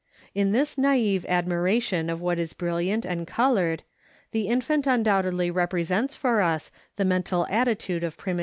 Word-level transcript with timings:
In 0.33 0.51
this 0.51 0.77
naïve 0.77 1.27
admiration 1.27 2.09
of 2.09 2.19
what 2.19 2.39
is 2.39 2.53
brilliant 2.53 3.05
and 3.05 3.27
colored, 3.27 3.83
the 4.31 4.47
infant 4.47 4.87
undoubtedly 4.87 5.51
represents 5.51 6.15
for 6.15 6.41
us 6.41 6.71
the 6.95 7.05
mental 7.05 7.45
attitude 7.51 8.03
of 8.03 8.17
primitive 8.17 8.37
man. 8.37 8.39